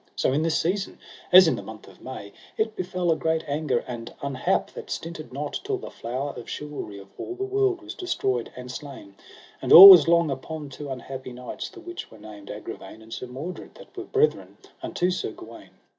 So 0.15 0.33
in 0.33 0.41
this 0.41 0.57
season, 0.59 0.97
as 1.31 1.47
in 1.47 1.55
the 1.55 1.61
month 1.61 1.87
of 1.87 2.01
May, 2.01 2.33
it 2.57 2.75
befell 2.75 3.11
a 3.11 3.15
great 3.15 3.43
anger 3.47 3.83
and 3.87 4.11
unhap 4.23 4.71
that 4.71 4.89
stinted 4.89 5.31
not 5.31 5.59
till 5.63 5.77
the 5.77 5.91
flower 5.91 6.31
of 6.31 6.49
chivalry 6.49 6.97
of 6.97 7.09
all 7.19 7.35
the 7.35 7.43
world 7.43 7.81
was 7.83 7.93
destroyed 7.93 8.51
and 8.55 8.71
slain; 8.71 9.13
and 9.61 9.71
all 9.71 9.89
was 9.91 10.07
long 10.07 10.31
upon 10.31 10.69
two 10.69 10.89
unhappy 10.89 11.33
knights 11.33 11.69
the 11.69 11.79
which 11.81 12.09
were 12.09 12.17
named 12.17 12.49
Agravaine 12.49 13.03
and 13.03 13.13
Sir 13.13 13.27
Mordred, 13.27 13.75
that 13.75 13.95
were 13.95 14.05
brethren 14.05 14.57
unto 14.81 15.11
Sir 15.11 15.29
Gawaine. 15.33 15.77